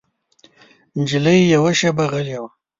نجلۍ 0.99 1.39
یوه 1.53 1.71
شېبه 1.79 2.05
غلی 2.11 2.35
وه. 2.41 2.49